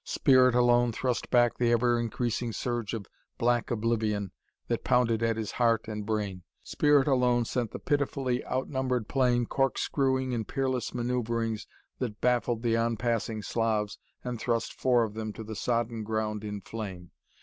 Spirit 0.03 0.55
alone 0.55 0.91
thrust 0.91 1.29
back 1.29 1.59
the 1.59 1.69
ever 1.71 1.99
increasing 1.99 2.51
surge 2.51 2.95
of 2.95 3.05
black 3.37 3.69
oblivion 3.69 4.31
that 4.67 4.83
pounded 4.83 5.21
at 5.21 5.37
his 5.37 5.51
heart 5.51 5.87
and 5.87 6.07
brain. 6.07 6.41
Spirit 6.63 7.07
alone 7.07 7.45
sent 7.45 7.69
the 7.69 7.77
pitifully 7.77 8.43
outnumbered 8.47 9.07
plane 9.07 9.45
corkscrewing 9.45 10.31
in 10.31 10.43
peerless 10.43 10.91
maneuverings 10.95 11.67
that 11.99 12.19
baffled 12.19 12.63
the 12.63 12.75
on 12.75 12.97
passing 12.97 13.43
Slavs 13.43 13.99
and 14.23 14.39
thrust 14.41 14.73
four 14.73 15.03
of 15.03 15.13
them 15.13 15.33
to 15.33 15.43
the 15.43 15.55
sodden 15.55 16.01
ground 16.03 16.43
in 16.43 16.61
flame. 16.61 17.11